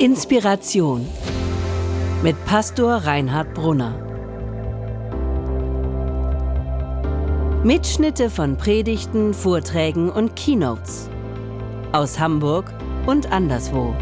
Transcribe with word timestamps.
Inspiration 0.00 1.08
mit 2.22 2.36
Pastor 2.44 2.98
Reinhard 2.98 3.52
Brunner. 3.52 3.96
Mitschnitte 7.64 8.30
von 8.30 8.56
Predigten, 8.56 9.34
Vorträgen 9.34 10.08
und 10.08 10.36
Keynotes 10.36 11.10
aus 11.90 12.20
Hamburg 12.20 12.72
und 13.06 13.32
anderswo. 13.32 13.92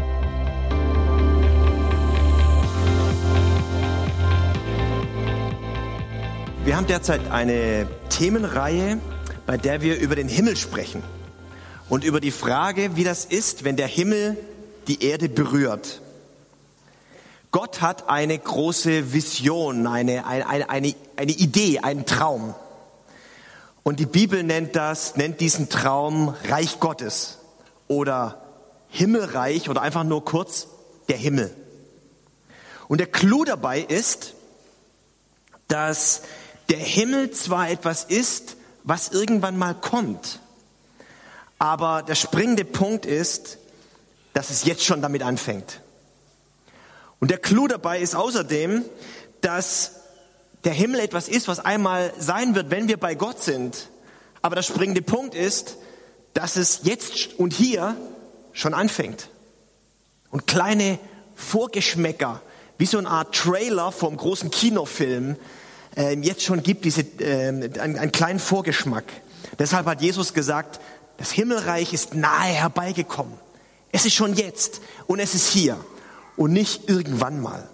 Wir 6.63 6.77
haben 6.77 6.85
derzeit 6.85 7.31
eine 7.31 7.87
Themenreihe, 8.09 8.99
bei 9.47 9.57
der 9.57 9.81
wir 9.81 9.99
über 9.99 10.15
den 10.15 10.27
Himmel 10.27 10.57
sprechen 10.57 11.01
und 11.89 12.03
über 12.03 12.21
die 12.21 12.29
Frage, 12.29 12.91
wie 12.95 13.03
das 13.03 13.25
ist, 13.25 13.63
wenn 13.63 13.77
der 13.77 13.87
Himmel 13.87 14.37
die 14.87 15.03
Erde 15.03 15.29
berührt. 15.29 16.01
Gott 17.51 17.81
hat 17.81 18.09
eine 18.09 18.37
große 18.37 19.13
Vision, 19.13 19.87
eine, 19.87 20.25
eine, 20.25 20.69
eine, 20.69 20.95
eine 21.15 21.31
Idee, 21.31 21.79
einen 21.79 22.05
Traum. 22.05 22.53
Und 23.83 23.99
die 23.99 24.05
Bibel 24.05 24.43
nennt 24.43 24.75
das, 24.75 25.15
nennt 25.15 25.39
diesen 25.39 25.69
Traum 25.69 26.35
Reich 26.49 26.79
Gottes 26.79 27.37
oder 27.87 28.41
Himmelreich 28.89 29.69
oder 29.69 29.81
einfach 29.81 30.03
nur 30.03 30.25
kurz 30.25 30.67
der 31.07 31.17
Himmel. 31.17 31.55
Und 32.87 32.99
der 32.99 33.07
Clou 33.07 33.45
dabei 33.45 33.79
ist, 33.79 34.33
dass 35.67 36.21
der 36.69 36.77
Himmel 36.77 37.31
zwar 37.31 37.69
etwas 37.69 38.03
ist, 38.03 38.57
was 38.83 39.09
irgendwann 39.09 39.57
mal 39.57 39.75
kommt, 39.75 40.39
aber 41.59 42.03
der 42.03 42.15
springende 42.15 42.65
Punkt 42.65 43.05
ist, 43.05 43.57
dass 44.37 44.51
es 44.51 44.65
jetzt 44.65 44.85
schon 44.85 45.01
damit 45.01 45.23
anfängt. 45.23 45.81
Und 47.19 47.31
der 47.31 47.39
Clou 47.39 47.67
dabei 47.67 47.99
ist 47.99 48.15
außerdem, 48.15 48.85
dass 49.41 49.93
der 50.63 50.73
Himmel 50.73 50.99
etwas 50.99 51.27
ist, 51.27 51.47
was 51.47 51.59
einmal 51.59 52.13
sein 52.19 52.53
wird, 52.53 52.69
wenn 52.69 52.87
wir 52.87 52.97
bei 52.97 53.15
Gott 53.15 53.41
sind. 53.41 53.89
Aber 54.43 54.53
der 54.53 54.61
springende 54.61 55.01
Punkt 55.01 55.33
ist, 55.33 55.77
dass 56.35 56.55
es 56.55 56.81
jetzt 56.83 57.39
und 57.39 57.51
hier 57.51 57.97
schon 58.53 58.75
anfängt. 58.75 59.29
Und 60.29 60.45
kleine 60.45 60.99
Vorgeschmäcker, 61.33 62.39
wie 62.77 62.85
so 62.85 62.99
eine 62.99 63.09
Art 63.09 63.33
Trailer 63.33 63.91
vom 63.91 64.17
großen 64.17 64.51
Kinofilm, 64.51 65.35
äh, 65.95 66.15
jetzt 66.15 66.43
schon 66.43 66.61
gibt, 66.61 66.85
diese, 66.85 67.01
äh, 67.01 67.47
einen, 67.47 67.97
einen 67.97 68.11
kleinen 68.11 68.37
Vorgeschmack. 68.37 69.05
Deshalb 69.57 69.87
hat 69.87 70.03
Jesus 70.03 70.35
gesagt, 70.35 70.79
das 71.17 71.31
Himmelreich 71.31 71.91
ist 71.91 72.13
nahe 72.13 72.49
herbeigekommen. 72.49 73.46
Es 73.97 74.05
ist 74.05 74.13
schon 74.13 74.35
jetzt 74.35 74.81
und 75.07 75.19
es 75.19 75.33
ist 75.33 75.47
hier 75.47 75.83
und 76.35 76.53
nicht 76.53 76.87
irgendwann 76.87 77.41
mal. 77.41 77.67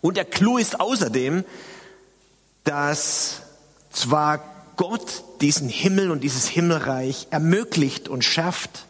Und 0.00 0.16
der 0.16 0.24
Clou 0.24 0.58
ist 0.58 0.80
außerdem, 0.80 1.44
dass 2.64 3.42
zwar 3.92 4.42
Gott 4.74 5.22
diesen 5.40 5.68
Himmel 5.68 6.10
und 6.10 6.24
dieses 6.24 6.48
Himmelreich 6.48 7.28
ermöglicht 7.30 8.08
und 8.08 8.24
schafft, 8.24 8.86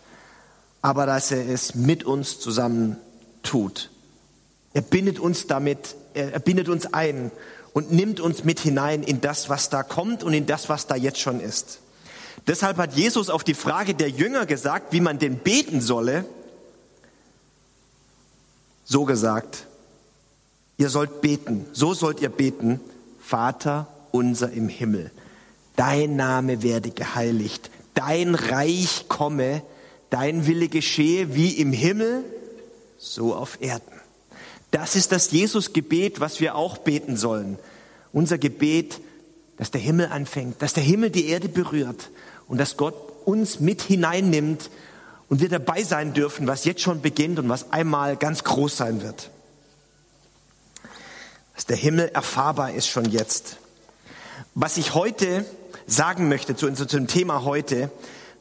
aber 0.81 1.05
dass 1.05 1.31
er 1.31 1.47
es 1.47 1.75
mit 1.75 2.05
uns 2.05 2.41
zusammen 2.41 2.97
tut. 3.43 3.91
Er 4.73 4.81
bindet 4.81 5.19
uns 5.19 5.47
damit, 5.47 5.95
er 6.15 6.39
bindet 6.39 6.70
uns 6.70 6.95
ein 6.95 7.31
und 7.75 7.93
nimmt 7.93 8.19
uns 8.19 8.45
mit 8.45 8.61
hinein 8.61 9.03
in 9.03 9.20
das, 9.20 9.51
was 9.51 9.69
da 9.69 9.83
kommt 9.83 10.25
und 10.25 10.33
in 10.33 10.47
das, 10.47 10.70
was 10.70 10.87
da 10.87 10.97
jetzt 10.97 11.20
schon 11.20 11.39
ist. 11.39 11.81
Deshalb 12.47 12.77
hat 12.79 12.95
Jesus 12.95 13.31
auf 13.31 13.45
die 13.45 13.55
Frage 13.55 13.95
der 13.95 14.09
Jünger 14.09 14.47
gesagt, 14.47 14.93
wie 14.93 15.01
man 15.01 15.19
denn 15.19 15.39
beten 15.39 15.81
solle, 15.81 16.25
so 18.85 19.05
gesagt, 19.05 19.67
ihr 20.77 20.89
sollt 20.89 21.20
beten, 21.20 21.67
so 21.73 21.95
sollt 21.95 22.20
ihr 22.20 22.29
beten, 22.29 22.80
Vater 23.20 23.86
unser 24.11 24.51
im 24.51 24.69
Himmel, 24.69 25.11
dein 25.77 26.17
Name 26.17 26.63
werde 26.63 26.91
geheiligt, 26.91 27.70
dein 27.95 28.35
Reich 28.35 29.07
komme, 29.09 29.63
dein 30.11 30.47
Wille 30.47 30.69
geschehe 30.69 31.35
wie 31.35 31.51
im 31.51 31.73
Himmel, 31.73 32.24
so 32.98 33.35
auf 33.35 33.59
Erden. 33.61 34.01
Das 34.73 34.97
ist 34.97 35.13
das 35.13 35.30
Jesus-Gebet, 35.30 36.20
was 36.20 36.41
wir 36.41 36.57
auch 36.57 36.79
beten 36.79 37.17
sollen. 37.17 37.59
Unser 38.13 38.39
Gebet, 38.39 39.01
dass 39.59 39.70
der 39.70 39.80
Himmel 39.80 40.07
anfängt, 40.07 40.61
dass 40.61 40.73
der 40.73 40.83
Himmel 40.83 41.11
die 41.11 41.29
Erde 41.29 41.48
berührt 41.48 42.11
und 42.52 42.58
dass 42.58 42.77
Gott 42.77 42.95
uns 43.24 43.61
mit 43.61 43.80
hineinnimmt 43.80 44.68
und 45.30 45.40
wir 45.40 45.48
dabei 45.48 45.83
sein 45.85 46.13
dürfen, 46.13 46.46
was 46.46 46.67
jetzt 46.67 46.83
schon 46.83 47.01
beginnt 47.01 47.39
und 47.39 47.48
was 47.48 47.73
einmal 47.73 48.18
ganz 48.18 48.45
groß 48.45 48.77
sein 48.77 49.02
wird. 49.02 49.30
Dass 51.55 51.64
der 51.64 51.79
Himmel 51.79 52.11
erfahrbar 52.12 52.73
ist 52.73 52.89
schon 52.89 53.07
jetzt. 53.07 53.57
Was 54.55 54.77
ich 54.77 54.92
heute 54.92 55.46
sagen 55.86 56.29
möchte 56.29 56.55
zu, 56.55 56.70
zu 56.74 56.85
dem 56.85 57.07
Thema 57.07 57.45
heute, 57.45 57.91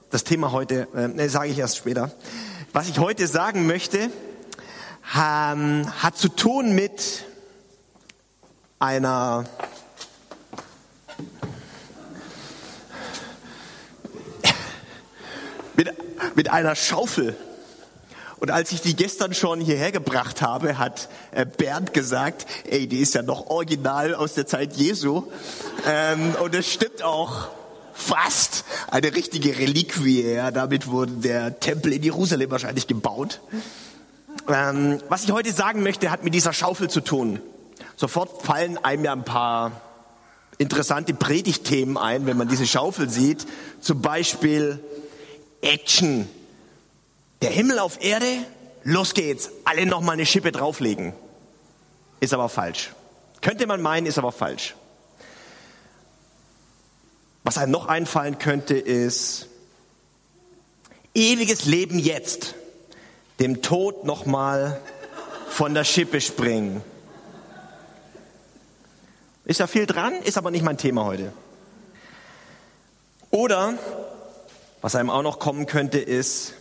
das 0.09 0.25
Thema 0.25 0.51
heute, 0.51 0.89
äh, 0.94 1.29
sage 1.29 1.47
ich 1.47 1.57
erst 1.57 1.77
später. 1.77 2.11
Was 2.73 2.89
ich 2.89 3.00
heute 3.00 3.27
sagen 3.27 3.66
möchte, 3.66 4.09
ähm, 5.17 5.89
hat 6.03 6.17
zu 6.17 6.27
tun 6.27 6.75
mit 6.75 7.23
einer 8.77 9.45
mit, 15.84 16.36
mit 16.36 16.52
einer 16.52 16.75
Schaufel. 16.75 17.36
Und 18.40 18.50
als 18.50 18.72
ich 18.72 18.81
die 18.81 18.96
gestern 18.96 19.34
schon 19.34 19.62
hierher 19.62 19.92
gebracht 19.92 20.42
habe, 20.42 20.78
hat 20.78 21.09
äh, 21.31 21.46
Bernd 21.46 21.94
gesagt, 21.94 22.47
ey, 22.69 22.88
die 22.88 23.00
ist 23.00 23.14
ja 23.14 23.22
noch 23.22 23.47
original 23.47 24.16
aus 24.16 24.34
der 24.34 24.47
Zeit 24.47 24.74
Jesu. 24.74 25.24
Ähm, 25.88 26.36
und 26.42 26.56
es 26.56 26.72
stimmt 26.72 27.03
auch 27.03 27.50
fast 27.94 28.66
eine 28.90 29.16
richtige 29.16 29.58
Reliquie. 29.58 30.24
Ja, 30.24 30.50
damit 30.50 30.88
wurde 30.88 31.12
der 31.14 31.59
Tempel 31.59 31.94
in 31.94 32.02
Jerusalem 32.02 32.50
wahrscheinlich 32.50 32.88
gebaut. 32.88 33.42
Ähm, 34.48 35.00
was 35.08 35.24
ich 35.24 35.31
heute 35.31 35.52
sagen 35.52 35.84
möchte, 35.84 36.09
hat 36.09 36.24
mit 36.24 36.34
dieser 36.34 36.53
Schaufel 36.53 36.90
zu 36.90 37.02
tun. 37.02 37.40
Sofort 37.96 38.42
fallen 38.42 38.84
einem 38.84 39.06
ja 39.06 39.13
ein 39.13 39.24
paar 39.24 39.72
interessante 40.58 41.13
Predigtthemen 41.13 41.98
ein, 41.98 42.25
wenn 42.25 42.38
man 42.38 42.48
diese 42.48 42.66
Schaufel 42.66 43.08
sieht. 43.09 43.46
Zum 43.81 44.02
Beispiel 44.02 44.80
Action. 45.61 46.29
Der 47.41 47.49
Himmel 47.49 47.79
auf 47.79 48.03
Erde, 48.03 48.45
los 48.83 49.13
geht's. 49.13 49.49
Alle 49.66 49.85
nochmal 49.85 50.13
eine 50.13 50.25
Schippe 50.25 50.51
drauflegen. 50.51 51.13
Ist 52.19 52.33
aber 52.33 52.49
falsch. 52.49 52.91
Könnte 53.41 53.66
man 53.66 53.81
meinen, 53.81 54.05
ist 54.05 54.17
aber 54.17 54.31
falsch. 54.31 54.75
Was 57.44 57.57
einem 57.57 57.71
noch 57.71 57.88
einfallen 57.88 58.38
könnte, 58.38 58.75
ist 58.75 59.47
ewiges 61.16 61.66
Leben 61.66 61.97
jetzt. 61.97 62.55
Dem 63.39 63.63
Tod 63.63 64.03
nochmal 64.03 64.79
von 65.50 65.73
der 65.73 65.83
Schippe 65.83 66.21
springen. 66.21 66.83
Ist 69.45 69.59
ja 69.59 69.67
viel 69.67 69.88
dran, 69.88 70.13
ist 70.23 70.38
aber 70.38 70.51
nicht 70.51 70.63
mein 70.63 70.77
Thema 70.77 71.05
heute. 71.05 71.33
Oder, 73.31 73.73
was 74.81 74.96
einem 74.96 75.09
auch 75.09 75.22
noch 75.22 75.40
kommen 75.40 75.68
könnte, 75.68 76.00
ist 76.00 76.53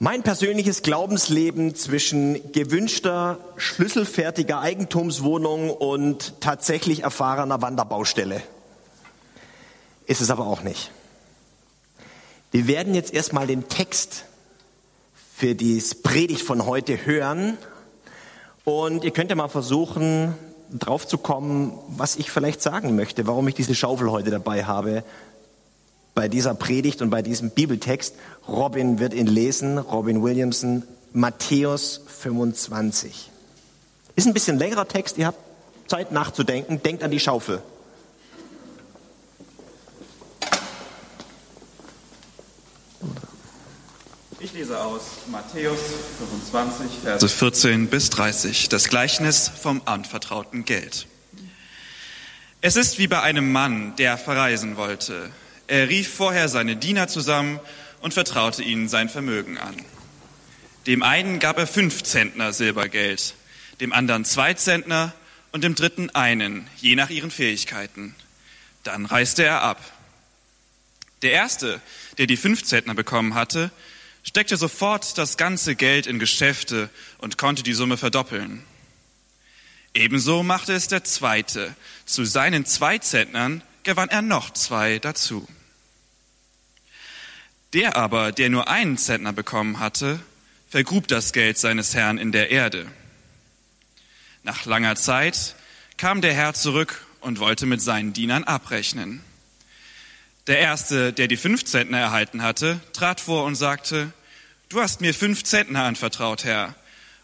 mein 0.00 0.24
persönliches 0.24 0.82
Glaubensleben 0.82 1.76
zwischen 1.76 2.52
gewünschter, 2.52 3.38
schlüsselfertiger 3.56 4.60
Eigentumswohnung 4.60 5.70
und 5.70 6.40
tatsächlich 6.40 7.04
erfahrener 7.04 7.62
Wanderbaustelle. 7.62 8.42
Ist 10.06 10.20
es 10.20 10.30
aber 10.30 10.46
auch 10.46 10.62
nicht. 10.62 10.90
Wir 12.50 12.66
werden 12.66 12.94
jetzt 12.96 13.14
erstmal 13.14 13.46
den 13.46 13.68
Text 13.68 14.24
für 15.36 15.54
die 15.54 15.80
Predigt 16.02 16.42
von 16.42 16.66
heute 16.66 17.06
hören 17.06 17.56
und 18.64 19.04
ihr 19.04 19.12
könnt 19.12 19.30
ja 19.30 19.36
mal 19.36 19.48
versuchen, 19.48 20.34
drauf 20.72 21.06
zu 21.06 21.18
kommen, 21.18 21.78
was 21.88 22.16
ich 22.16 22.30
vielleicht 22.32 22.60
sagen 22.60 22.96
möchte, 22.96 23.26
warum 23.28 23.46
ich 23.46 23.54
diese 23.54 23.74
Schaufel 23.76 24.10
heute 24.10 24.30
dabei 24.30 24.64
habe 24.64 25.04
bei 26.14 26.28
dieser 26.28 26.54
Predigt 26.54 27.02
und 27.02 27.10
bei 27.10 27.22
diesem 27.22 27.50
Bibeltext. 27.50 28.14
Robin 28.48 28.98
wird 28.98 29.14
ihn 29.14 29.26
lesen, 29.26 29.78
Robin 29.78 30.22
Williamson, 30.22 30.82
Matthäus 31.12 32.02
25. 32.06 33.30
Ist 34.16 34.26
ein 34.26 34.34
bisschen 34.34 34.58
längerer 34.58 34.86
Text, 34.86 35.18
ihr 35.18 35.26
habt 35.26 35.38
Zeit 35.86 36.12
nachzudenken, 36.12 36.82
denkt 36.82 37.02
an 37.02 37.10
die 37.10 37.20
Schaufel. 37.20 37.62
Ich 44.40 44.52
lese 44.54 44.78
aus 44.80 45.02
Matthäus 45.30 45.78
25, 46.18 46.98
Verse 47.02 47.28
14 47.28 47.86
bis 47.86 48.10
30, 48.10 48.68
das 48.68 48.88
Gleichnis 48.88 49.48
vom 49.48 49.82
anvertrauten 49.84 50.64
Geld. 50.64 51.06
Es 52.60 52.76
ist 52.76 52.98
wie 52.98 53.06
bei 53.06 53.20
einem 53.20 53.52
Mann, 53.52 53.94
der 53.96 54.18
verreisen 54.18 54.76
wollte. 54.76 55.30
Er 55.66 55.88
rief 55.88 56.12
vorher 56.12 56.48
seine 56.48 56.76
Diener 56.76 57.08
zusammen 57.08 57.60
und 58.00 58.14
vertraute 58.14 58.62
ihnen 58.62 58.88
sein 58.88 59.08
Vermögen 59.08 59.58
an. 59.58 59.76
Dem 60.86 61.02
einen 61.02 61.38
gab 61.38 61.58
er 61.58 61.66
fünf 61.66 62.02
Zentner 62.02 62.52
Silbergeld, 62.52 63.34
dem 63.80 63.92
anderen 63.92 64.24
zwei 64.24 64.54
Zentner 64.54 65.14
und 65.52 65.62
dem 65.62 65.74
dritten 65.74 66.10
einen, 66.10 66.68
je 66.78 66.96
nach 66.96 67.10
ihren 67.10 67.30
Fähigkeiten. 67.30 68.14
Dann 68.82 69.06
reiste 69.06 69.44
er 69.44 69.62
ab. 69.62 69.80
Der 71.22 71.32
erste, 71.32 71.80
der 72.18 72.26
die 72.26 72.36
fünf 72.36 72.64
Zentner 72.64 72.94
bekommen 72.94 73.34
hatte, 73.34 73.70
steckte 74.24 74.56
sofort 74.56 75.18
das 75.18 75.36
ganze 75.36 75.76
Geld 75.76 76.06
in 76.06 76.18
Geschäfte 76.18 76.90
und 77.18 77.38
konnte 77.38 77.62
die 77.62 77.74
Summe 77.74 77.96
verdoppeln. 77.96 78.64
Ebenso 79.94 80.42
machte 80.42 80.72
es 80.72 80.88
der 80.88 81.04
zweite. 81.04 81.74
Zu 82.06 82.24
seinen 82.24 82.64
zwei 82.66 82.98
Zentnern 82.98 83.62
gewann 83.82 84.08
er 84.08 84.22
noch 84.22 84.50
zwei 84.52 84.98
dazu. 84.98 85.46
Der 87.72 87.96
aber, 87.96 88.32
der 88.32 88.50
nur 88.50 88.68
einen 88.68 88.98
Zentner 88.98 89.32
bekommen 89.32 89.78
hatte, 89.78 90.20
vergrub 90.68 91.08
das 91.08 91.32
Geld 91.32 91.58
seines 91.58 91.94
Herrn 91.94 92.18
in 92.18 92.32
der 92.32 92.50
Erde. 92.50 92.90
Nach 94.42 94.64
langer 94.64 94.96
Zeit 94.96 95.54
kam 95.96 96.20
der 96.20 96.34
Herr 96.34 96.54
zurück 96.54 97.06
und 97.20 97.38
wollte 97.38 97.66
mit 97.66 97.80
seinen 97.80 98.12
Dienern 98.12 98.44
abrechnen. 98.44 99.22
Der 100.48 100.58
erste, 100.58 101.12
der 101.12 101.28
die 101.28 101.36
fünf 101.36 101.64
Zentner 101.64 101.98
erhalten 101.98 102.42
hatte, 102.42 102.80
trat 102.92 103.20
vor 103.20 103.44
und 103.44 103.54
sagte, 103.54 104.12
du 104.68 104.80
hast 104.80 105.00
mir 105.00 105.14
fünf 105.14 105.44
Zentner 105.44 105.84
anvertraut, 105.84 106.44
Herr, 106.44 106.74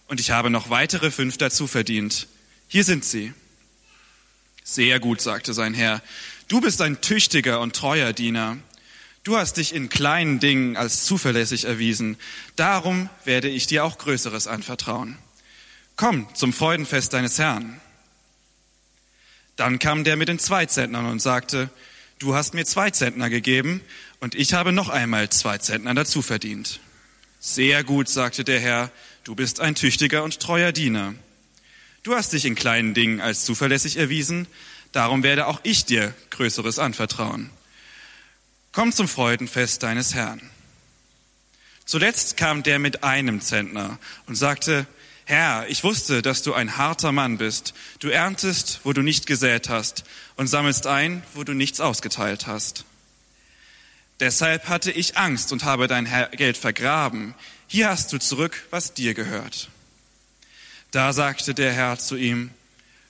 und 0.07 0.21
ich 0.21 0.31
habe 0.31 0.51
noch 0.51 0.71
weitere 0.71 1.11
fünf 1.11 1.37
dazu 1.37 1.67
verdient. 1.67 2.29
Hier 2.69 2.85
sind 2.85 3.05
sie. 3.05 3.35
Sehr 4.63 5.01
gut, 5.01 5.21
sagte 5.21 5.53
sein 5.53 5.75
Herr, 5.75 6.03
du 6.49 6.61
bist 6.61 6.81
ein 6.83 7.01
tüchtiger 7.01 7.61
und 7.61 7.77
treuer 7.77 8.13
Diener. 8.13 8.59
Du 9.23 9.37
hast 9.37 9.59
dich 9.59 9.75
in 9.75 9.89
kleinen 9.89 10.41
Dingen 10.41 10.77
als 10.77 11.05
zuverlässig 11.05 11.65
erwiesen. 11.65 12.17
Darum 12.57 13.11
werde 13.25 13.49
ich 13.49 13.67
dir 13.67 13.85
auch 13.85 13.99
Größeres 13.99 14.47
anvertrauen. 14.47 15.19
Komm 15.97 16.27
zum 16.35 16.53
Freudenfest 16.53 17.13
deines 17.13 17.39
Herrn. 17.39 17.81
Dann 19.57 19.79
kam 19.79 20.05
der 20.05 20.17
mit 20.17 20.29
den 20.29 20.39
zwei 20.39 20.67
Zentnern 20.67 21.07
und 21.07 21.21
sagte, 21.21 21.69
du 22.21 22.35
hast 22.35 22.55
mir 22.55 22.65
zwei 22.65 22.91
Zentner 22.91 23.29
gegeben 23.29 23.81
und 24.21 24.35
ich 24.35 24.55
habe 24.55 24.73
noch 24.73 24.89
einmal 24.89 25.29
zwei 25.31 25.59
Zentner 25.59 25.95
dazu 25.95 26.23
verdient. 26.23 26.81
Sehr 27.41 27.85
gut, 27.85 28.09
sagte 28.09 28.45
der 28.45 28.61
Herr, 28.61 28.91
du 29.25 29.35
bist 29.35 29.61
ein 29.61 29.75
tüchtiger 29.75 30.23
und 30.23 30.41
treuer 30.41 30.73
Diener. 30.73 31.15
Du 32.05 32.15
hast 32.15 32.33
dich 32.33 32.45
in 32.45 32.55
kleinen 32.55 32.95
Dingen 32.95 33.21
als 33.21 33.45
zuverlässig 33.45 33.97
erwiesen, 33.97 34.47
darum 34.93 35.23
werde 35.23 35.47
auch 35.47 35.61
ich 35.63 35.85
dir 35.85 36.15
Größeres 36.31 36.79
anvertrauen. 36.79 37.51
Komm 38.73 38.93
zum 38.93 39.09
Freudenfest 39.09 39.83
deines 39.83 40.15
Herrn. 40.15 40.41
Zuletzt 41.85 42.37
kam 42.37 42.63
der 42.63 42.79
mit 42.79 43.03
einem 43.03 43.41
Zentner 43.41 43.99
und 44.27 44.37
sagte, 44.37 44.87
Herr, 45.25 45.69
ich 45.69 45.85
wusste, 45.85 46.23
dass 46.23 46.43
du 46.43 46.55
ein 46.55 46.77
harter 46.77 47.13
Mann 47.13 47.39
bist. 47.39 47.75
Du 47.99 48.09
erntest, 48.09 48.81
wo 48.85 48.93
du 48.93 49.03
nicht 49.03 49.27
gesät 49.27 49.69
hast, 49.69 50.05
und 50.37 50.47
sammelst 50.47 50.87
ein, 50.87 51.23
wo 51.35 51.45
du 51.45 51.53
nichts 51.53 51.81
ausgeteilt 51.81 52.47
hast. 52.47 52.85
Deshalb 54.21 54.69
hatte 54.69 54.91
ich 54.91 55.17
Angst 55.17 55.53
und 55.53 55.65
habe 55.65 55.87
dein 55.87 56.09
Geld 56.33 56.57
vergraben. 56.57 57.35
Hier 57.67 57.89
hast 57.89 58.13
du 58.13 58.19
zurück, 58.19 58.67
was 58.71 58.95
dir 58.95 59.15
gehört. 59.15 59.69
Da 60.91 61.13
sagte 61.13 61.53
der 61.55 61.73
Herr 61.73 61.99
zu 61.99 62.17
ihm, 62.17 62.51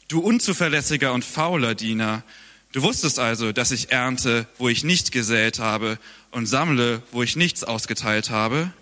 du 0.08 0.20
unzuverlässiger 0.20 1.12
und 1.12 1.25
fauler 1.25 1.75
Diener, 1.75 2.25
du 2.72 2.82
wusstest 2.82 3.19
also, 3.19 3.52
dass 3.52 3.70
ich 3.70 3.93
ernte, 3.93 4.46
wo 4.58 4.69
ich 4.69 4.84
nicht 4.84 5.12
gesät 5.12 5.58
habe, 5.58 5.99
und 6.31 6.46
sammle, 6.46 7.02
wo 7.12 7.22
ich 7.22 7.37
nichts 7.37 7.64
ausgeteilt 7.64 8.31
habe. 8.31 8.72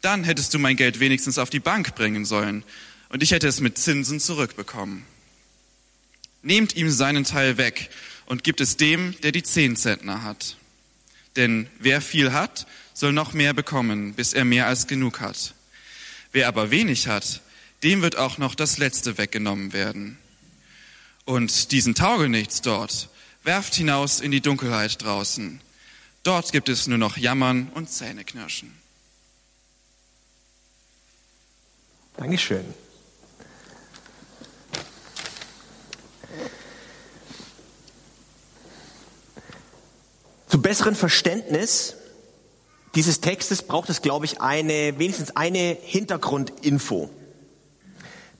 Dann 0.00 0.24
hättest 0.24 0.54
du 0.54 0.58
mein 0.58 0.76
Geld 0.76 1.00
wenigstens 1.00 1.38
auf 1.38 1.50
die 1.50 1.60
Bank 1.60 1.94
bringen 1.94 2.24
sollen 2.24 2.64
und 3.10 3.22
ich 3.22 3.32
hätte 3.32 3.48
es 3.48 3.60
mit 3.60 3.76
Zinsen 3.76 4.20
zurückbekommen. 4.20 5.04
Nehmt 6.42 6.74
ihm 6.76 6.90
seinen 6.90 7.24
Teil 7.24 7.58
weg 7.58 7.90
und 8.24 8.44
gibt 8.44 8.62
es 8.62 8.78
dem, 8.78 9.14
der 9.22 9.32
die 9.32 9.42
zehn 9.42 9.76
Zentner 9.76 10.22
hat. 10.22 10.56
Denn 11.36 11.68
wer 11.78 12.00
viel 12.00 12.32
hat, 12.32 12.66
soll 12.94 13.12
noch 13.12 13.34
mehr 13.34 13.52
bekommen, 13.52 14.14
bis 14.14 14.32
er 14.32 14.44
mehr 14.44 14.66
als 14.66 14.86
genug 14.86 15.20
hat. 15.20 15.54
Wer 16.32 16.48
aber 16.48 16.70
wenig 16.70 17.08
hat, 17.08 17.42
dem 17.82 18.02
wird 18.02 18.16
auch 18.16 18.38
noch 18.38 18.54
das 18.54 18.78
Letzte 18.78 19.18
weggenommen 19.18 19.72
werden. 19.72 20.18
Und 21.24 21.72
diesen 21.72 21.94
Taugenichts 21.94 22.60
dort 22.62 23.08
werft 23.42 23.74
hinaus 23.74 24.20
in 24.20 24.30
die 24.30 24.40
Dunkelheit 24.40 25.02
draußen. 25.02 25.60
Dort 26.22 26.52
gibt 26.52 26.68
es 26.68 26.86
nur 26.86 26.98
noch 26.98 27.16
Jammern 27.16 27.70
und 27.74 27.90
Zähneknirschen. 27.90 28.72
Dankeschön. 32.16 32.64
Zu 40.48 40.60
besseren 40.60 40.96
Verständnis 40.96 41.94
dieses 42.94 43.20
Textes 43.20 43.62
braucht 43.62 43.88
es, 43.88 44.02
glaube 44.02 44.26
ich, 44.26 44.40
eine, 44.40 44.98
wenigstens 44.98 45.36
eine 45.36 45.78
Hintergrundinfo, 45.80 47.08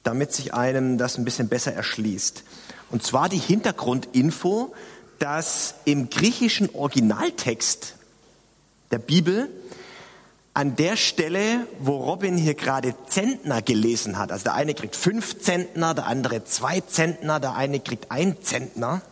damit 0.03 0.33
sich 0.33 0.55
einem 0.55 0.99
das 0.99 1.19
ein 1.19 1.25
bisschen 1.25 1.49
besser 1.49 1.73
erschließt. 1.73 2.45
Und 2.91 3.03
zwar 3.03 3.29
die 3.29 3.39
Hintergrundinfo, 3.39 4.75
dass 5.19 5.75
im 5.85 6.11
griechischen 6.11 6.75
Originaltext 6.75 7.95
der 8.91 8.99
Bibel 8.99 9.49
an 10.55 10.75
der 10.75 10.97
Stelle, 10.97 11.67
wo 11.79 11.97
Robin 11.97 12.37
hier 12.37 12.55
gerade 12.55 12.95
Zentner 13.07 13.63
gelesen 13.63 14.19
hat, 14.19 14.33
also 14.33 14.45
der 14.45 14.55
eine 14.55 14.75
kriegt 14.75 14.97
fünf 14.97 15.39
Zentner, 15.41 15.95
der 15.95 16.07
andere 16.07 16.45
zwei 16.45 16.81
Zentner, 16.81 17.39
der 17.39 17.55
eine 17.55 17.79
kriegt 17.81 18.11
ein 18.11 18.43
Zentner, 18.43 19.03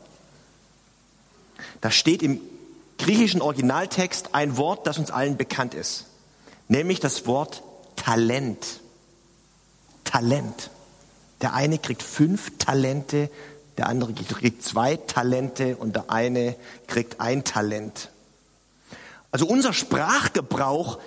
da 1.81 1.91
steht 1.91 2.23
im 2.23 2.41
griechischen 2.99 3.41
Originaltext 3.41 4.31
ein 4.35 4.57
Wort, 4.57 4.87
das 4.87 4.99
uns 4.99 5.11
allen 5.11 5.37
bekannt 5.37 5.75
ist, 5.75 6.07
nämlich 6.67 6.99
das 6.99 7.27
Wort 7.27 7.63
Talent. 7.95 8.81
Talent. 10.05 10.71
Der 11.41 11.55
eine 11.55 11.79
kriegt 11.79 12.03
fünf 12.03 12.59
Talente, 12.59 13.31
der 13.77 13.89
andere 13.89 14.13
kriegt 14.13 14.63
zwei 14.63 14.97
Talente 14.97 15.77
und 15.77 15.95
der 15.95 16.11
eine 16.11 16.57
kriegt 16.87 17.21
ein 17.21 17.45
Talent. 17.45 18.11
Also 19.31 19.47
unser 19.47 19.73
Sprachgebrauch 19.73 20.99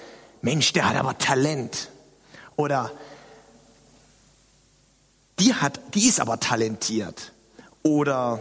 Mensch, 0.42 0.74
der 0.74 0.90
hat 0.90 0.96
aber 0.96 1.18
Talent. 1.18 1.90
Oder 2.56 2.92
die 5.40 5.54
hat, 5.54 5.80
die 5.94 6.08
ist 6.08 6.20
aber 6.20 6.40
talentiert. 6.40 7.32
Oder 7.84 8.40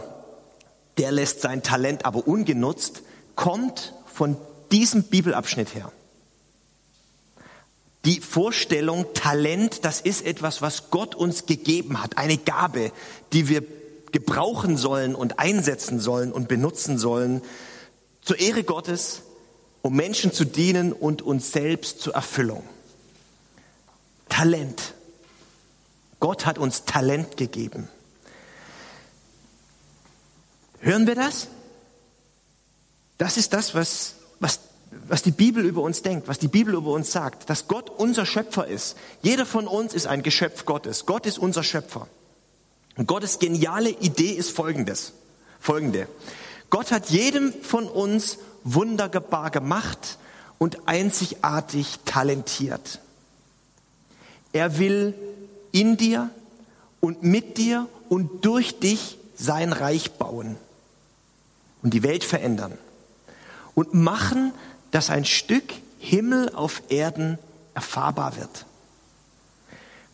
der 0.97 1.11
lässt 1.11 1.41
sein 1.41 1.63
Talent 1.63 2.05
aber 2.05 2.27
ungenutzt, 2.27 3.01
kommt 3.35 3.93
von 4.05 4.37
diesem 4.71 5.03
Bibelabschnitt 5.03 5.73
her. 5.73 5.91
Die 8.05 8.19
Vorstellung, 8.19 9.13
Talent, 9.13 9.85
das 9.85 10.01
ist 10.01 10.25
etwas, 10.25 10.61
was 10.61 10.89
Gott 10.89 11.13
uns 11.13 11.45
gegeben 11.45 12.01
hat, 12.01 12.17
eine 12.17 12.37
Gabe, 12.37 12.91
die 13.31 13.47
wir 13.47 13.63
gebrauchen 14.11 14.75
sollen 14.75 15.15
und 15.15 15.39
einsetzen 15.39 15.99
sollen 15.99 16.31
und 16.31 16.47
benutzen 16.47 16.97
sollen 16.97 17.41
zur 18.21 18.39
Ehre 18.39 18.63
Gottes, 18.63 19.21
um 19.81 19.95
Menschen 19.95 20.31
zu 20.31 20.45
dienen 20.45 20.93
und 20.93 21.21
uns 21.21 21.51
selbst 21.51 22.01
zur 22.01 22.15
Erfüllung. 22.15 22.63
Talent. 24.29 24.93
Gott 26.19 26.45
hat 26.45 26.57
uns 26.57 26.85
Talent 26.85 27.37
gegeben. 27.37 27.87
Hören 30.79 31.05
wir 31.05 31.15
das? 31.15 31.47
Das 33.17 33.37
ist 33.37 33.53
das, 33.53 33.75
was, 33.75 34.15
was, 34.39 34.59
was 35.11 35.21
die 35.21 35.31
Bibel 35.31 35.65
über 35.65 35.81
uns 35.81 36.03
denkt, 36.03 36.29
was 36.29 36.39
die 36.39 36.47
Bibel 36.47 36.73
über 36.73 36.93
uns 36.93 37.11
sagt, 37.11 37.49
dass 37.49 37.67
Gott 37.67 37.89
unser 37.89 38.25
Schöpfer 38.25 38.67
ist. 38.67 38.95
Jeder 39.21 39.45
von 39.45 39.67
uns 39.67 39.93
ist 39.93 40.07
ein 40.07 40.23
Geschöpf 40.23 40.63
Gottes. 40.63 41.05
Gott 41.05 41.25
ist 41.25 41.37
unser 41.37 41.63
Schöpfer. 41.63 42.07
Und 42.95 43.07
Gottes 43.07 43.37
geniale 43.37 43.89
Idee 43.89 44.31
ist 44.31 44.51
folgendes, 44.51 45.11
folgende. 45.59 46.07
Gott 46.69 46.93
hat 46.93 47.09
jedem 47.09 47.51
von 47.61 47.89
uns 47.89 48.37
wunderbar 48.63 49.51
gemacht 49.51 50.17
und 50.59 50.87
einzigartig 50.87 51.99
talentiert. 52.05 53.01
Er 54.53 54.79
will 54.79 55.13
in 55.73 55.97
dir 55.97 56.29
und 57.01 57.21
mit 57.21 57.57
dir 57.57 57.89
und 58.07 58.45
durch 58.45 58.79
dich 58.79 59.17
sein 59.35 59.73
Reich 59.73 60.13
bauen 60.13 60.55
und 61.83 61.93
die 61.93 62.01
Welt 62.01 62.23
verändern 62.23 62.77
und 63.75 63.93
machen, 63.93 64.53
dass 64.91 65.09
ein 65.09 65.25
Stück 65.25 65.73
Himmel 65.99 66.53
auf 66.53 66.83
Erden 66.89 67.37
erfahrbar 67.73 68.37
wird. 68.37 68.65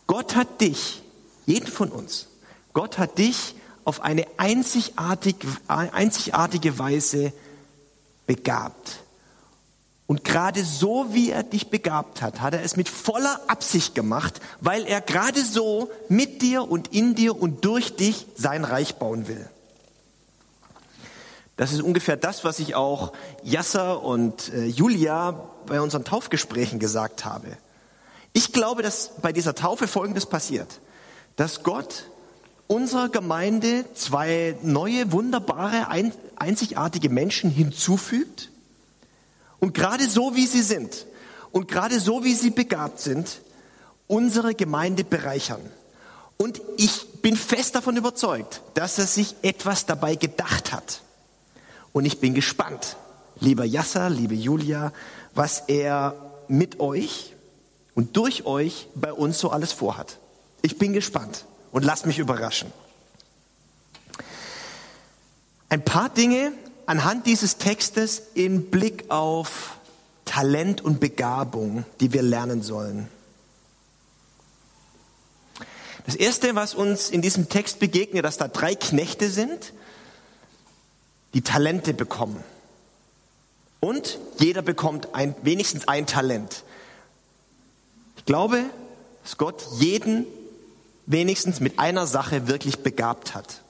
Gott 0.06 0.36
hat 0.36 0.60
dich, 0.60 1.02
jeden 1.46 1.66
von 1.66 1.90
uns, 1.90 2.28
Gott 2.72 2.98
hat 2.98 3.18
dich 3.18 3.54
auf 3.84 4.02
eine 4.02 4.26
einzigartige, 4.36 5.48
einzigartige 5.66 6.78
Weise 6.78 7.32
begabt. 8.26 9.00
Und 10.06 10.24
gerade 10.24 10.64
so, 10.64 11.06
wie 11.10 11.30
er 11.30 11.42
dich 11.42 11.68
begabt 11.68 12.22
hat, 12.22 12.40
hat 12.40 12.54
er 12.54 12.62
es 12.62 12.76
mit 12.76 12.88
voller 12.88 13.40
Absicht 13.46 13.94
gemacht, 13.94 14.40
weil 14.60 14.86
er 14.86 15.02
gerade 15.02 15.44
so 15.44 15.90
mit 16.08 16.40
dir 16.40 16.70
und 16.70 16.94
in 16.94 17.14
dir 17.14 17.40
und 17.40 17.64
durch 17.64 17.96
dich 17.96 18.26
sein 18.34 18.64
Reich 18.64 18.96
bauen 18.96 19.28
will. 19.28 19.50
Das 21.58 21.72
ist 21.72 21.82
ungefähr 21.82 22.16
das, 22.16 22.44
was 22.44 22.60
ich 22.60 22.76
auch 22.76 23.12
Yasser 23.42 24.04
und 24.04 24.54
äh, 24.54 24.66
Julia 24.66 25.32
bei 25.66 25.80
unseren 25.80 26.04
Taufgesprächen 26.04 26.78
gesagt 26.78 27.24
habe. 27.24 27.48
Ich 28.32 28.52
glaube, 28.52 28.84
dass 28.84 29.10
bei 29.20 29.32
dieser 29.32 29.56
Taufe 29.56 29.88
Folgendes 29.88 30.24
passiert, 30.24 30.80
dass 31.34 31.64
Gott 31.64 32.04
unserer 32.68 33.08
Gemeinde 33.08 33.84
zwei 33.94 34.56
neue, 34.62 35.10
wunderbare, 35.10 35.88
einzigartige 36.36 37.08
Menschen 37.08 37.50
hinzufügt 37.50 38.50
und 39.58 39.74
gerade 39.74 40.08
so, 40.08 40.36
wie 40.36 40.46
sie 40.46 40.62
sind 40.62 41.06
und 41.50 41.66
gerade 41.66 41.98
so, 41.98 42.22
wie 42.22 42.34
sie 42.34 42.50
begabt 42.50 43.00
sind, 43.00 43.40
unsere 44.06 44.54
Gemeinde 44.54 45.02
bereichern. 45.02 45.60
Und 46.36 46.60
ich 46.76 47.20
bin 47.20 47.36
fest 47.36 47.74
davon 47.74 47.96
überzeugt, 47.96 48.62
dass 48.74 48.96
er 48.98 49.06
sich 49.06 49.34
etwas 49.42 49.86
dabei 49.86 50.14
gedacht 50.14 50.72
hat. 50.72 51.00
Und 51.98 52.04
ich 52.04 52.20
bin 52.20 52.32
gespannt, 52.32 52.96
lieber 53.40 53.64
Yasser, 53.64 54.08
liebe 54.08 54.36
Julia, 54.36 54.92
was 55.34 55.64
er 55.66 56.14
mit 56.46 56.78
euch 56.78 57.34
und 57.96 58.16
durch 58.16 58.46
euch 58.46 58.86
bei 58.94 59.12
uns 59.12 59.40
so 59.40 59.50
alles 59.50 59.72
vorhat. 59.72 60.18
Ich 60.62 60.78
bin 60.78 60.92
gespannt 60.92 61.44
und 61.72 61.84
lasst 61.84 62.06
mich 62.06 62.20
überraschen. 62.20 62.70
Ein 65.70 65.84
paar 65.84 66.08
Dinge 66.08 66.52
anhand 66.86 67.26
dieses 67.26 67.56
Textes 67.56 68.22
im 68.34 68.70
Blick 68.70 69.10
auf 69.10 69.76
Talent 70.24 70.80
und 70.80 71.00
Begabung, 71.00 71.84
die 71.98 72.12
wir 72.12 72.22
lernen 72.22 72.62
sollen. 72.62 73.08
Das 76.06 76.14
Erste, 76.14 76.54
was 76.54 76.76
uns 76.76 77.10
in 77.10 77.22
diesem 77.22 77.48
Text 77.48 77.80
begegnet, 77.80 78.24
dass 78.24 78.36
da 78.36 78.46
drei 78.46 78.76
Knechte 78.76 79.28
sind, 79.28 79.72
die 81.34 81.42
Talente 81.42 81.94
bekommen. 81.94 82.42
Und 83.80 84.18
jeder 84.38 84.62
bekommt 84.62 85.14
ein, 85.14 85.34
wenigstens 85.42 85.86
ein 85.86 86.06
Talent. 86.06 86.64
Ich 88.16 88.24
glaube, 88.24 88.64
dass 89.22 89.36
Gott 89.36 89.66
jeden 89.78 90.26
wenigstens 91.06 91.60
mit 91.60 91.78
einer 91.78 92.06
Sache 92.06 92.48
wirklich 92.48 92.82
begabt 92.82 93.34
hat. 93.34 93.62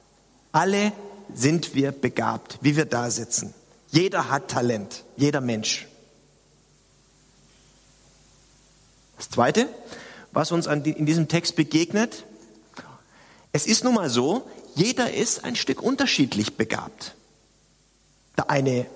Alle 0.53 0.93
sind 1.35 1.75
wir 1.75 1.93
begabt, 1.93 2.59
wie 2.63 2.77
wir 2.77 2.85
da 2.85 3.11
sitzen. 3.11 3.55
Jeder 3.91 4.29
hat 4.31 4.49
Talent, 4.49 5.05
jeder 5.17 5.41
Mensch. 5.41 5.87
Das 9.17 9.31
Zweite, 9.31 9.69
was 10.33 10.53
uns 10.53 10.67
in 10.67 11.07
diesem 11.07 11.29
Text 11.29 11.57
begegnet, 11.57 12.25
es 13.53 13.67
ist 13.67 13.85
nun 13.85 13.95
mal 13.95 14.11
so, 14.11 14.49
jeder 14.75 15.13
ist 15.13 15.45
ein 15.45 15.57
Stück 15.57 15.83
unterschiedlich 15.83 16.57
begabt. 16.57 17.15
Der 18.39 18.49
eine 18.49 18.87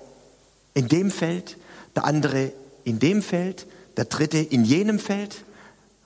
in 0.73 0.87
dem 0.87 1.11
Feld, 1.11 1.57
der 1.95 2.05
andere 2.05 2.51
in 2.83 2.97
dem 2.99 3.21
Feld, 3.21 3.67
der 3.97 4.05
dritte 4.05 4.39
in 4.39 4.65
jenem 4.65 4.97
Feld, 4.97 5.43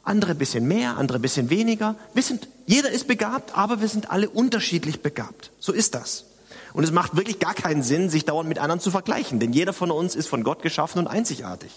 andere 0.03 0.31
ein 0.31 0.37
bisschen 0.37 0.67
mehr, 0.67 0.97
andere 0.97 1.19
ein 1.19 1.21
bisschen 1.21 1.49
weniger. 1.49 1.95
Wir 2.13 2.23
sind, 2.23 2.47
jeder 2.65 2.89
ist 2.89 3.07
begabt, 3.07 3.57
aber 3.57 3.81
wir 3.81 3.87
sind 3.87 4.11
alle 4.11 4.29
unterschiedlich 4.29 5.01
begabt. 5.01 5.51
So 5.59 5.71
ist 5.71 5.95
das. 5.95 6.25
Und 6.73 6.83
es 6.83 6.91
macht 6.91 7.15
wirklich 7.15 7.39
gar 7.39 7.53
keinen 7.53 7.83
Sinn, 7.83 8.09
sich 8.09 8.25
dauernd 8.25 8.47
mit 8.47 8.59
anderen 8.59 8.79
zu 8.79 8.91
vergleichen, 8.91 9.39
denn 9.39 9.53
jeder 9.53 9.73
von 9.73 9.91
uns 9.91 10.15
ist 10.15 10.27
von 10.27 10.43
Gott 10.43 10.61
geschaffen 10.61 10.99
und 10.99 11.07
einzigartig. 11.07 11.71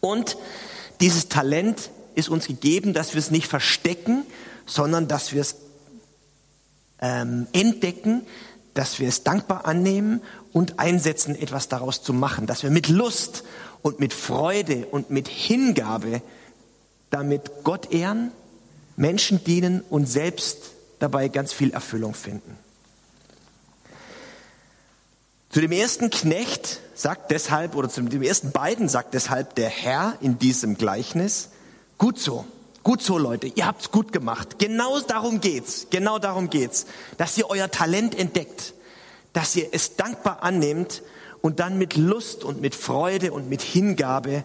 Und 0.00 0.36
dieses 1.00 1.28
Talent 1.28 1.90
ist 2.14 2.28
uns 2.28 2.46
gegeben, 2.46 2.92
dass 2.92 3.14
wir 3.14 3.18
es 3.18 3.30
nicht 3.30 3.46
verstecken, 3.46 4.24
sondern 4.66 5.08
dass 5.08 5.32
wir 5.32 5.40
es 5.40 5.56
ähm, 7.00 7.46
entdecken, 7.52 8.22
dass 8.74 8.98
wir 8.98 9.08
es 9.08 9.22
dankbar 9.22 9.66
annehmen 9.66 10.22
und 10.52 10.78
einsetzen, 10.78 11.34
etwas 11.34 11.68
daraus 11.68 12.02
zu 12.02 12.12
machen, 12.12 12.46
dass 12.46 12.62
wir 12.62 12.70
mit 12.70 12.88
Lust 12.88 13.44
und 13.82 14.00
mit 14.00 14.12
Freude 14.14 14.86
und 14.86 15.10
mit 15.10 15.28
Hingabe 15.28 16.22
damit 17.10 17.50
Gott 17.64 17.92
ehren, 17.92 18.32
Menschen 18.96 19.44
dienen 19.44 19.82
und 19.90 20.06
selbst 20.06 20.70
dabei 20.98 21.28
ganz 21.28 21.52
viel 21.52 21.72
Erfüllung 21.72 22.14
finden. 22.14 22.56
Zu 25.50 25.60
dem 25.60 25.72
ersten 25.72 26.08
Knecht 26.08 26.80
sagt 26.94 27.30
deshalb, 27.30 27.74
oder 27.74 27.90
zu 27.90 28.00
dem 28.00 28.22
ersten 28.22 28.52
beiden 28.52 28.88
sagt 28.88 29.12
deshalb 29.12 29.54
der 29.54 29.68
Herr 29.68 30.16
in 30.22 30.38
diesem 30.38 30.78
Gleichnis, 30.78 31.50
gut 31.98 32.18
so, 32.18 32.46
gut 32.82 33.02
so 33.02 33.18
Leute, 33.18 33.46
ihr 33.46 33.66
habt's 33.66 33.90
gut 33.90 34.12
gemacht. 34.12 34.58
Genau 34.58 35.00
darum 35.00 35.40
geht's, 35.40 35.86
genau 35.90 36.18
darum 36.18 36.50
geht's, 36.50 36.86
dass 37.16 37.36
ihr 37.38 37.48
euer 37.50 37.70
Talent 37.70 38.18
entdeckt, 38.18 38.74
dass 39.32 39.56
ihr 39.56 39.68
es 39.72 39.96
dankbar 39.96 40.42
annehmt 40.42 41.02
und 41.40 41.60
dann 41.60 41.78
mit 41.78 41.96
Lust 41.96 42.44
und 42.44 42.60
mit 42.60 42.74
Freude 42.74 43.32
und 43.32 43.48
mit 43.48 43.62
Hingabe 43.62 44.44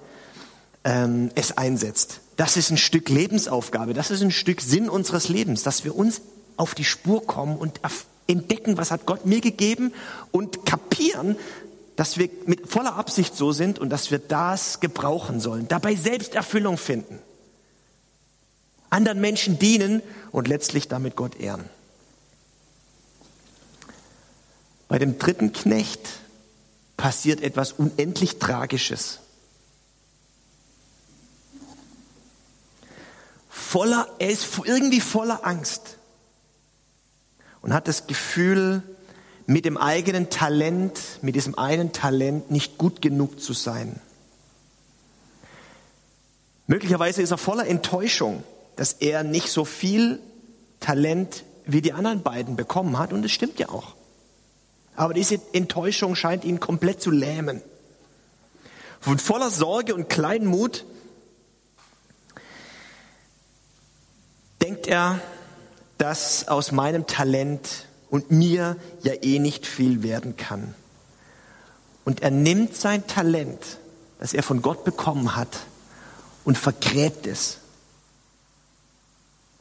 ähm, 0.84 1.32
es 1.36 1.58
einsetzt. 1.58 2.22
Das 2.36 2.58
ist 2.58 2.70
ein 2.70 2.78
Stück 2.78 3.10
Lebensaufgabe, 3.10 3.94
das 3.94 4.12
ist 4.12 4.22
ein 4.22 4.32
Stück 4.32 4.62
Sinn 4.62 4.90
unseres 4.90 5.30
Lebens, 5.30 5.64
dass 5.64 5.84
wir 5.84 5.96
uns 5.96 6.22
auf 6.56 6.76
die 6.76 6.86
Spur 6.86 7.26
kommen 7.26 7.58
und 7.58 7.80
entdecken, 8.28 8.78
was 8.78 8.92
hat 8.92 9.06
Gott 9.06 9.26
mir 9.26 9.42
gegeben 9.42 9.94
und 10.32 10.66
kapieren, 10.66 11.36
dass 11.96 12.18
wir 12.18 12.30
mit 12.46 12.70
voller 12.70 12.96
Absicht 12.96 13.36
so 13.36 13.52
sind 13.52 13.80
und 13.80 13.90
dass 13.90 14.12
wir 14.12 14.20
das 14.20 14.80
gebrauchen 14.80 15.40
sollen, 15.40 15.68
dabei 15.68 15.96
Selbsterfüllung 15.96 16.78
finden, 16.78 17.20
anderen 18.90 19.20
Menschen 19.20 19.60
dienen 19.60 20.02
und 20.32 20.48
letztlich 20.48 20.88
damit 20.88 21.16
Gott 21.16 21.40
ehren. 21.40 21.66
Bei 24.88 25.00
dem 25.00 25.20
dritten 25.20 25.52
Knecht 25.52 26.02
passiert 26.96 27.42
etwas 27.42 27.74
unendlich 27.74 28.40
Tragisches. 28.40 29.20
voller, 33.68 34.08
er 34.20 34.30
ist 34.30 34.48
irgendwie 34.64 35.02
voller 35.02 35.46
Angst 35.46 35.98
und 37.62 37.74
hat 37.74 37.88
das 37.88 38.08
Gefühl, 38.08 38.82
mit 39.46 39.66
dem 39.66 39.78
eigenen 39.78 40.30
Talent, 40.30 41.00
mit 41.22 41.36
diesem 41.36 41.58
einen 41.58 41.94
Talent 41.94 42.50
nicht 42.50 42.78
gut 42.78 43.02
genug 43.02 43.40
zu 43.40 43.54
sein. 43.54 44.00
Möglicherweise 46.66 47.22
ist 47.22 47.32
er 47.32 47.38
voller 47.38 47.68
Enttäuschung, 47.68 48.44
dass 48.78 48.94
er 48.94 49.24
nicht 49.24 49.50
so 49.50 49.66
viel 49.66 50.20
Talent 50.80 51.44
wie 51.66 51.82
die 51.82 51.92
anderen 51.92 52.24
beiden 52.24 52.56
bekommen 52.56 52.98
hat 52.98 53.12
und 53.12 53.26
es 53.26 53.32
stimmt 53.32 53.60
ja 53.60 53.70
auch. 53.70 53.96
Aber 54.96 55.14
diese 55.14 55.40
Enttäuschung 55.52 56.16
scheint 56.16 56.46
ihn 56.46 56.60
komplett 56.60 57.02
zu 57.02 57.12
lähmen. 57.12 57.62
Und 59.06 59.22
voller 59.22 59.52
Sorge 59.52 59.94
und 59.94 60.10
Kleinmut 60.10 60.86
denkt 64.62 64.88
er, 64.88 65.20
dass 65.98 66.48
aus 66.48 66.72
meinem 66.72 67.06
Talent 67.06 67.86
und 68.10 68.32
mir 68.32 68.78
ja 69.04 69.14
eh 69.22 69.40
nicht 69.40 69.66
viel 69.68 70.04
werden 70.04 70.38
kann. 70.38 70.74
Und 72.06 72.22
er 72.22 72.32
nimmt 72.32 72.76
sein 72.76 73.06
Talent, 73.06 73.60
das 74.20 74.34
er 74.34 74.44
von 74.44 74.62
Gott 74.62 74.84
bekommen 74.84 75.36
hat, 75.36 75.60
und 76.46 76.58
vergräbt 76.58 77.28
es. 77.28 77.58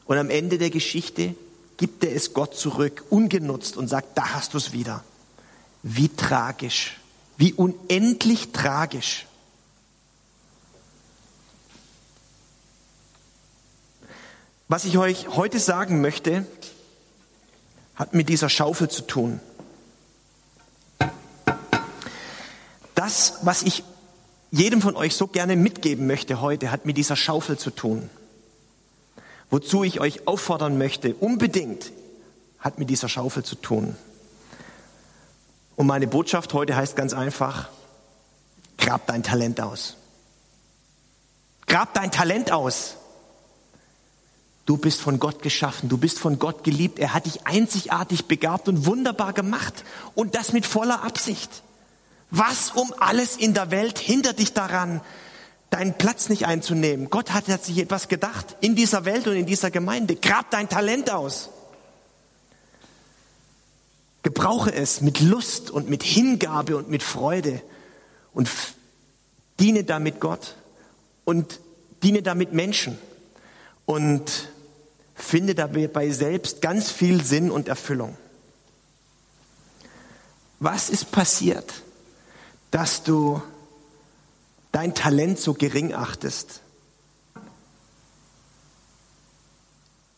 Und 0.07 0.17
am 0.17 0.29
Ende 0.29 0.57
der 0.57 0.69
Geschichte 0.69 1.35
gibt 1.75 2.03
er 2.03 2.15
es 2.15 2.33
Gott 2.33 2.55
zurück, 2.55 3.03
ungenutzt, 3.09 3.77
und 3.77 3.87
sagt, 3.87 4.17
da 4.17 4.33
hast 4.33 4.53
du 4.53 4.57
es 4.57 4.71
wieder. 4.71 5.03
Wie 5.83 6.09
tragisch, 6.09 6.97
wie 7.37 7.53
unendlich 7.53 8.51
tragisch. 8.51 9.27
Was 14.69 14.85
ich 14.85 14.97
euch 14.97 15.29
heute 15.29 15.59
sagen 15.59 16.01
möchte, 16.01 16.45
hat 17.95 18.13
mit 18.13 18.27
dieser 18.29 18.49
Schaufel 18.49 18.89
zu 18.89 19.03
tun. 19.03 19.39
Das, 22.95 23.35
was 23.43 23.61
ich 23.61 23.83
jedem 24.51 24.81
von 24.81 24.95
euch 24.95 25.15
so 25.15 25.27
gerne 25.27 25.55
mitgeben 25.55 26.07
möchte 26.07 26.41
heute, 26.41 26.71
hat 26.71 26.85
mit 26.85 26.97
dieser 26.97 27.15
Schaufel 27.15 27.57
zu 27.57 27.71
tun. 27.71 28.09
Wozu 29.49 29.83
ich 29.83 29.99
euch 29.99 30.27
auffordern 30.27 30.77
möchte, 30.77 31.15
unbedingt, 31.15 31.91
hat 32.59 32.79
mit 32.79 32.89
dieser 32.89 33.07
Schaufel 33.07 33.43
zu 33.43 33.55
tun. 33.55 33.95
Und 35.75 35.87
meine 35.87 36.07
Botschaft 36.07 36.53
heute 36.53 36.75
heißt 36.75 36.95
ganz 36.95 37.13
einfach, 37.13 37.69
grab 38.77 39.05
dein 39.07 39.23
Talent 39.23 39.61
aus. 39.61 39.95
Grab 41.67 41.93
dein 41.93 42.11
Talent 42.11 42.51
aus. 42.51 42.95
Du 44.65 44.75
bist 44.75 44.99
von 44.99 45.19
Gott 45.19 45.41
geschaffen, 45.41 45.87
du 45.87 45.97
bist 45.97 46.19
von 46.19 46.39
Gott 46.39 46.63
geliebt. 46.65 46.99
Er 46.99 47.13
hat 47.13 47.25
dich 47.25 47.47
einzigartig 47.47 48.25
begabt 48.25 48.67
und 48.67 48.85
wunderbar 48.85 49.31
gemacht. 49.31 49.85
Und 50.13 50.35
das 50.35 50.51
mit 50.51 50.65
voller 50.65 51.03
Absicht. 51.03 51.63
Was 52.31 52.71
um 52.71 52.93
alles 52.99 53.37
in 53.37 53.53
der 53.53 53.71
Welt 53.71 53.97
hindert 53.97 54.39
dich 54.39 54.53
daran, 54.53 54.99
deinen 55.69 55.97
Platz 55.97 56.29
nicht 56.29 56.45
einzunehmen? 56.45 57.09
Gott 57.09 57.31
hat 57.31 57.45
sich 57.63 57.77
etwas 57.77 58.07
gedacht 58.07 58.55
in 58.61 58.75
dieser 58.75 59.05
Welt 59.05 59.27
und 59.27 59.35
in 59.35 59.45
dieser 59.45 59.71
Gemeinde. 59.71 60.15
Grab 60.15 60.51
dein 60.51 60.69
Talent 60.69 61.09
aus. 61.09 61.49
Gebrauche 64.23 64.73
es 64.73 65.01
mit 65.01 65.19
Lust 65.21 65.69
und 65.71 65.89
mit 65.89 66.03
Hingabe 66.03 66.75
und 66.75 66.89
mit 66.89 67.03
Freude 67.03 67.61
und 68.33 68.49
diene 69.59 69.83
damit 69.83 70.19
Gott 70.19 70.55
und 71.23 71.59
diene 72.03 72.21
damit 72.21 72.51
Menschen 72.53 72.97
und 73.85 74.49
finde 75.15 75.55
dabei 75.55 76.09
selbst 76.09 76.61
ganz 76.61 76.91
viel 76.91 77.23
Sinn 77.23 77.49
und 77.49 77.67
Erfüllung. 77.67 78.17
Was 80.59 80.89
ist 80.89 81.11
passiert, 81.11 81.73
dass 82.71 83.03
du 83.03 83.41
dein 84.77 84.93
Talent 84.93 85.39
so 85.39 85.55
gering 85.55 85.95
achtest? 85.95 86.61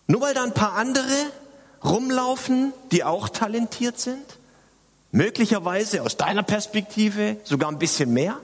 Nur 0.07 0.19
weil 0.19 0.33
da 0.33 0.43
ein 0.43 0.53
paar 0.53 0.73
andere 0.73 1.31
rumlaufen, 1.81 2.73
die 2.91 3.05
auch 3.05 3.29
talentiert 3.29 4.01
sind? 4.01 4.25
Möglicherweise 5.11 6.03
aus 6.03 6.17
deiner 6.17 6.43
Perspektive 6.43 7.37
sogar 7.45 7.71
ein 7.71 7.79
bisschen 7.79 8.11
mehr? 8.11 8.37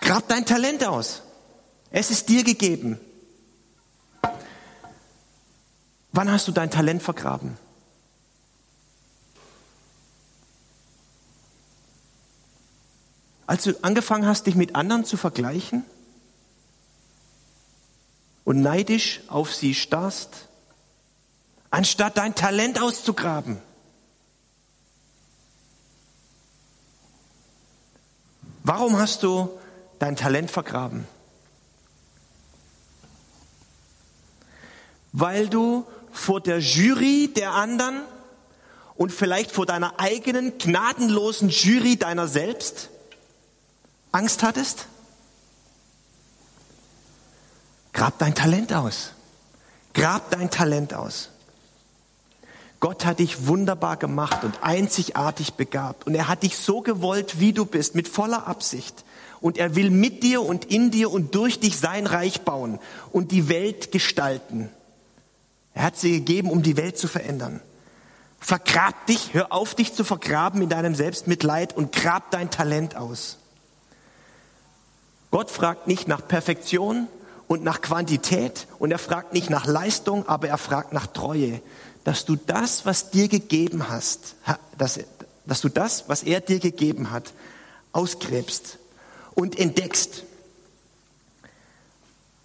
Grab 0.00 0.26
dein 0.28 0.46
Talent 0.46 0.82
aus. 0.84 1.20
Es 1.90 2.10
ist 2.10 2.30
dir 2.30 2.42
gegeben. 2.42 2.98
Wann 6.12 6.32
hast 6.32 6.48
du 6.48 6.52
dein 6.52 6.70
Talent 6.70 7.02
vergraben? 7.02 7.58
Als 13.46 13.64
du 13.64 13.74
angefangen 13.82 14.26
hast, 14.26 14.46
dich 14.46 14.54
mit 14.54 14.74
anderen 14.74 15.04
zu 15.04 15.16
vergleichen 15.16 15.84
und 18.44 18.62
neidisch 18.62 19.20
auf 19.28 19.54
sie 19.54 19.74
starrst, 19.74 20.48
anstatt 21.70 22.16
dein 22.16 22.34
Talent 22.34 22.80
auszugraben. 22.80 23.58
Warum 28.62 28.98
hast 28.98 29.22
du 29.22 29.50
dein 29.98 30.16
Talent 30.16 30.50
vergraben? 30.50 31.06
Weil 35.12 35.48
du 35.48 35.86
vor 36.12 36.40
der 36.40 36.60
Jury 36.60 37.30
der 37.34 37.52
anderen 37.52 38.00
und 38.96 39.12
vielleicht 39.12 39.50
vor 39.50 39.66
deiner 39.66 40.00
eigenen 40.00 40.56
gnadenlosen 40.56 41.50
Jury 41.50 41.96
deiner 41.96 42.26
selbst 42.26 42.88
Angst 44.14 44.44
hattest? 44.44 44.86
Grab 47.92 48.16
dein 48.18 48.34
Talent 48.34 48.72
aus. 48.72 49.10
Grab 49.92 50.30
dein 50.30 50.50
Talent 50.50 50.94
aus. 50.94 51.30
Gott 52.78 53.06
hat 53.06 53.18
dich 53.18 53.48
wunderbar 53.48 53.96
gemacht 53.96 54.44
und 54.44 54.62
einzigartig 54.62 55.54
begabt. 55.54 56.06
Und 56.06 56.14
er 56.14 56.28
hat 56.28 56.44
dich 56.44 56.56
so 56.56 56.80
gewollt, 56.80 57.40
wie 57.40 57.52
du 57.52 57.64
bist, 57.64 57.96
mit 57.96 58.06
voller 58.06 58.46
Absicht. 58.46 59.04
Und 59.40 59.58
er 59.58 59.74
will 59.74 59.90
mit 59.90 60.22
dir 60.22 60.42
und 60.42 60.64
in 60.66 60.92
dir 60.92 61.10
und 61.10 61.34
durch 61.34 61.58
dich 61.58 61.76
sein 61.76 62.06
Reich 62.06 62.42
bauen 62.42 62.78
und 63.10 63.32
die 63.32 63.48
Welt 63.48 63.90
gestalten. 63.90 64.70
Er 65.72 65.82
hat 65.82 65.96
sie 65.96 66.12
gegeben, 66.12 66.50
um 66.50 66.62
die 66.62 66.76
Welt 66.76 66.98
zu 66.98 67.08
verändern. 67.08 67.60
Vergrab 68.38 69.06
dich, 69.06 69.34
hör 69.34 69.52
auf, 69.52 69.74
dich 69.74 69.92
zu 69.92 70.04
vergraben 70.04 70.62
in 70.62 70.68
deinem 70.68 70.94
Selbstmitleid 70.94 71.76
und 71.76 71.90
grab 71.90 72.30
dein 72.30 72.50
Talent 72.50 72.94
aus. 72.94 73.38
Gott 75.34 75.50
fragt 75.50 75.88
nicht 75.88 76.06
nach 76.06 76.24
Perfektion 76.28 77.08
und 77.48 77.64
nach 77.64 77.80
Quantität 77.80 78.68
und 78.78 78.92
er 78.92 79.00
fragt 79.00 79.32
nicht 79.32 79.50
nach 79.50 79.66
Leistung, 79.66 80.28
aber 80.28 80.46
er 80.46 80.58
fragt 80.58 80.92
nach 80.92 81.08
Treue, 81.08 81.60
dass 82.04 82.24
du 82.24 82.36
das, 82.36 82.86
was 82.86 83.10
dir 83.10 83.26
gegeben 83.26 83.88
hast, 83.88 84.36
dass, 84.78 85.00
dass 85.44 85.60
du 85.60 85.68
das, 85.68 86.04
was 86.06 86.22
er 86.22 86.40
dir 86.40 86.60
gegeben 86.60 87.10
hat, 87.10 87.32
ausgräbst 87.90 88.78
und 89.34 89.58
entdeckst 89.58 90.22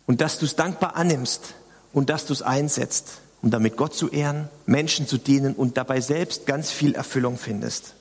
und 0.08 0.20
dass 0.20 0.40
du 0.40 0.46
es 0.46 0.56
dankbar 0.56 0.96
annimmst 0.96 1.54
und 1.94 2.10
dass 2.10 2.26
du 2.26 2.34
es 2.34 2.42
einsetzt, 2.42 3.20
um 3.44 3.52
damit 3.52 3.78
Gott 3.78 3.94
zu 3.94 4.10
ehren, 4.10 4.50
Menschen 4.66 5.08
zu 5.08 5.20
dienen 5.20 5.54
und 5.54 5.78
dabei 5.78 6.02
selbst 6.02 6.48
ganz 6.48 6.72
viel 6.72 6.96
Erfüllung 6.96 7.38
findest. 7.38 7.94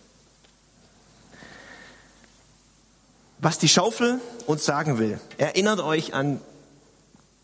Was 3.40 3.59
die 3.59 3.68
Schaufel 3.68 4.20
uns 4.46 4.64
sagen 4.64 4.98
will, 4.98 5.20
erinnert 5.37 5.81
euch 5.81 6.14
an 6.14 6.40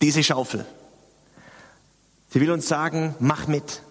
diese 0.02 0.24
Schaufel. 0.24 0.66
Sie 2.30 2.40
will 2.40 2.50
uns 2.50 2.66
sagen, 2.66 3.14
mach 3.20 3.46
mit. 3.46 3.82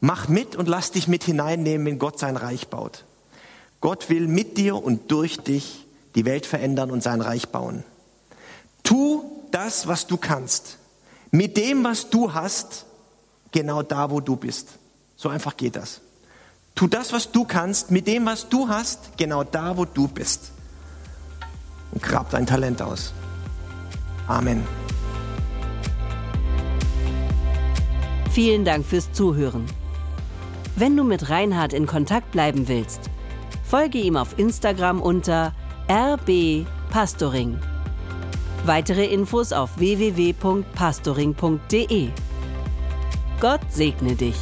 Mach 0.00 0.28
mit 0.28 0.56
und 0.56 0.66
lass 0.66 0.90
dich 0.90 1.06
mit 1.06 1.22
hineinnehmen, 1.24 1.86
wenn 1.86 1.98
Gott 1.98 2.18
sein 2.18 2.36
Reich 2.36 2.68
baut. 2.68 3.04
Gott 3.80 4.08
will 4.08 4.26
mit 4.26 4.58
dir 4.58 4.82
und 4.82 5.10
durch 5.10 5.38
dich 5.38 5.86
die 6.14 6.24
Welt 6.24 6.46
verändern 6.46 6.90
und 6.90 7.02
sein 7.02 7.20
Reich 7.20 7.48
bauen. 7.48 7.84
Tu 8.82 9.22
das, 9.52 9.86
was 9.86 10.06
du 10.06 10.16
kannst 10.16 10.78
mit 11.30 11.56
dem, 11.56 11.84
was 11.84 12.10
du 12.10 12.34
hast, 12.34 12.86
genau 13.52 13.82
da, 13.82 14.10
wo 14.10 14.20
du 14.20 14.36
bist. 14.36 14.68
So 15.16 15.28
einfach 15.28 15.56
geht 15.56 15.76
das. 15.76 16.00
Tu 16.74 16.86
das, 16.86 17.12
was 17.12 17.30
du 17.30 17.44
kannst, 17.44 17.90
mit 17.90 18.06
dem, 18.06 18.26
was 18.26 18.48
du 18.48 18.68
hast, 18.68 19.16
genau 19.16 19.44
da, 19.44 19.76
wo 19.76 19.84
du 19.84 20.08
bist. 20.08 20.52
Und 21.92 22.02
grab 22.02 22.30
dein 22.30 22.46
Talent 22.46 22.82
aus. 22.82 23.12
Amen. 24.26 24.64
Vielen 28.30 28.64
Dank 28.64 28.84
fürs 28.86 29.12
Zuhören. 29.12 29.66
Wenn 30.76 30.96
du 30.96 31.02
mit 31.02 31.30
Reinhard 31.30 31.72
in 31.72 31.86
Kontakt 31.86 32.30
bleiben 32.30 32.68
willst, 32.68 33.10
folge 33.64 33.98
ihm 33.98 34.16
auf 34.16 34.38
Instagram 34.38 35.02
unter 35.02 35.52
rbpastoring. 35.88 37.58
Weitere 38.64 39.06
Infos 39.06 39.52
auf 39.52 39.76
www.pastoring.de. 39.78 42.10
Gott 43.40 43.60
segne 43.70 44.14
dich. 44.14 44.36